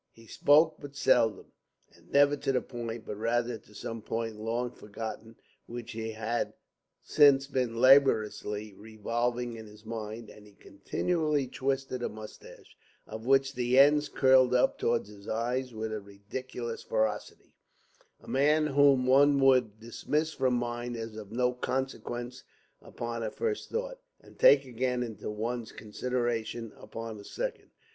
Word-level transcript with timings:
He 0.13 0.25
spoke 0.25 0.77
but 0.81 0.95
seldom, 0.95 1.51
and 1.95 2.11
never 2.11 2.35
to 2.35 2.51
the 2.51 2.61
point, 2.63 3.05
but 3.05 3.17
rather 3.17 3.59
to 3.59 3.75
some 3.75 4.01
point 4.01 4.39
long 4.41 4.71
forgotten 4.71 5.35
which 5.67 5.91
he 5.91 6.13
had 6.13 6.53
since 7.03 7.45
been 7.45 7.79
laboriously 7.79 8.73
revolving 8.73 9.55
in 9.57 9.67
his 9.67 9.85
mind; 9.85 10.27
and 10.31 10.47
he 10.47 10.53
continually 10.55 11.45
twisted 11.45 12.01
a 12.01 12.09
moustache, 12.09 12.75
of 13.05 13.27
which 13.27 13.53
the 13.53 13.77
ends 13.77 14.09
curled 14.09 14.55
up 14.55 14.79
toward 14.79 15.05
his 15.05 15.27
eyes 15.27 15.71
with 15.71 15.93
a 15.93 16.01
ridiculous 16.01 16.81
ferocity, 16.81 17.53
a 18.21 18.27
man 18.27 18.65
whom 18.65 19.05
one 19.05 19.39
would 19.39 19.79
dismiss 19.79 20.33
from 20.33 20.55
mind 20.55 20.97
as 20.97 21.15
of 21.15 21.31
no 21.31 21.53
consequence 21.53 22.43
upon 22.81 23.21
a 23.21 23.29
first 23.29 23.69
thought, 23.69 23.99
and 24.19 24.39
take 24.39 24.65
again 24.65 25.03
into 25.03 25.29
one's 25.29 25.71
consideration 25.71 26.73
upon 26.75 27.19
a 27.19 27.23
second. 27.23 27.69